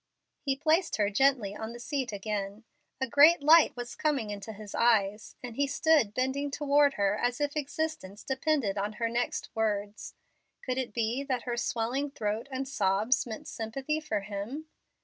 He 0.41 0.55
placed 0.55 0.95
her 0.95 1.11
gently 1.11 1.55
on 1.55 1.73
the 1.73 1.79
seat 1.79 2.11
again. 2.11 2.63
A 2.99 3.05
great 3.05 3.43
light 3.43 3.75
was 3.75 3.93
coming 3.93 4.31
into 4.31 4.51
his 4.51 4.73
eyes, 4.73 5.35
and 5.43 5.55
he 5.55 5.67
stood 5.67 6.15
bending 6.15 6.49
toward 6.49 6.95
her 6.95 7.15
as 7.19 7.39
if 7.39 7.55
existence 7.55 8.23
depended 8.23 8.79
on 8.79 8.93
her 8.93 9.07
next 9.09 9.51
words. 9.53 10.15
Could 10.63 10.79
it 10.79 10.91
be 10.91 11.23
that 11.25 11.43
her 11.43 11.55
swelling 11.55 12.09
throat 12.09 12.47
and 12.49 12.67
sobs 12.67 13.27
meant 13.27 13.47
sympathy 13.47 13.99
for 13.99 14.21
him? 14.21 14.65